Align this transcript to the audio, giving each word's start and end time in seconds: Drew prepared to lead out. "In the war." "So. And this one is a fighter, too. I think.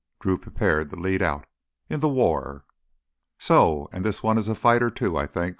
Drew 0.19 0.39
prepared 0.39 0.89
to 0.89 0.95
lead 0.95 1.21
out. 1.21 1.45
"In 1.87 1.99
the 1.99 2.09
war." 2.09 2.65
"So. 3.37 3.87
And 3.91 4.03
this 4.03 4.23
one 4.23 4.39
is 4.39 4.47
a 4.47 4.55
fighter, 4.55 4.89
too. 4.89 5.15
I 5.15 5.27
think. 5.27 5.49